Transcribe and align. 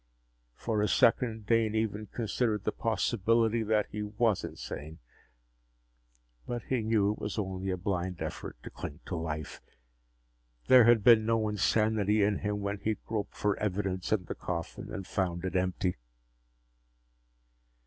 For 0.55 0.81
a 0.81 0.87
second, 0.87 1.45
Dane 1.45 1.75
even 1.75 2.07
considered 2.07 2.63
the 2.63 2.71
possibility 2.71 3.61
that 3.61 3.85
he 3.91 4.01
was 4.01 4.43
insane. 4.43 4.97
But 6.47 6.63
he 6.63 6.81
knew 6.81 7.11
it 7.11 7.19
was 7.19 7.37
only 7.37 7.69
a 7.69 7.77
blind 7.77 8.19
effort 8.19 8.57
to 8.63 8.71
cling 8.71 9.01
to 9.05 9.15
life. 9.15 9.61
There 10.65 10.85
had 10.85 11.03
been 11.03 11.23
no 11.27 11.47
insanity 11.47 12.23
in 12.23 12.39
him 12.39 12.61
when 12.61 12.79
he'd 12.79 13.05
groped 13.05 13.35
for 13.35 13.55
evidence 13.57 14.11
in 14.11 14.25
the 14.25 14.33
coffin 14.33 14.91
and 14.91 15.05
found 15.05 15.45
it 15.45 15.55
empty! 15.55 15.97